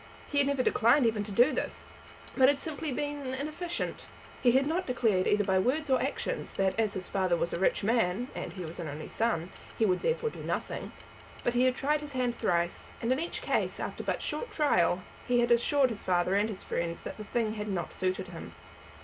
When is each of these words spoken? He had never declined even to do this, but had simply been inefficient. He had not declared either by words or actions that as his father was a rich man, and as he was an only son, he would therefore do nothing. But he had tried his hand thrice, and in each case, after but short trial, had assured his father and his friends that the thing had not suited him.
He 0.31 0.39
had 0.39 0.47
never 0.47 0.63
declined 0.63 1.05
even 1.05 1.23
to 1.25 1.31
do 1.31 1.53
this, 1.53 1.85
but 2.35 2.47
had 2.49 2.57
simply 2.57 2.91
been 2.91 3.35
inefficient. 3.35 4.07
He 4.41 4.53
had 4.53 4.65
not 4.65 4.87
declared 4.87 5.27
either 5.27 5.43
by 5.43 5.59
words 5.59 5.91
or 5.91 6.01
actions 6.01 6.55
that 6.55 6.73
as 6.79 6.95
his 6.95 7.07
father 7.07 7.37
was 7.37 7.53
a 7.53 7.59
rich 7.59 7.83
man, 7.83 8.27
and 8.33 8.51
as 8.51 8.57
he 8.57 8.65
was 8.65 8.79
an 8.79 8.87
only 8.87 9.09
son, 9.09 9.51
he 9.77 9.85
would 9.85 9.99
therefore 9.99 10.31
do 10.31 10.41
nothing. 10.41 10.91
But 11.43 11.53
he 11.53 11.65
had 11.65 11.75
tried 11.75 12.01
his 12.01 12.13
hand 12.13 12.35
thrice, 12.35 12.95
and 12.99 13.11
in 13.11 13.19
each 13.19 13.43
case, 13.43 13.79
after 13.79 14.01
but 14.03 14.23
short 14.23 14.49
trial, 14.49 15.03
had 15.27 15.51
assured 15.51 15.91
his 15.91 16.01
father 16.01 16.33
and 16.33 16.49
his 16.49 16.63
friends 16.63 17.03
that 17.03 17.17
the 17.17 17.23
thing 17.23 17.53
had 17.53 17.67
not 17.67 17.93
suited 17.93 18.29
him. 18.29 18.55